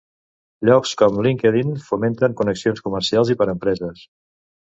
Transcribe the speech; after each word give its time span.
Llocs 0.67 0.93
com 1.01 1.17
LinkedIn 1.25 1.75
fomenten 1.89 2.35
connexions 2.41 2.83
comercials 2.87 3.33
i 3.35 3.39
per 3.43 3.49
a 3.51 3.55
empreses. 3.57 4.05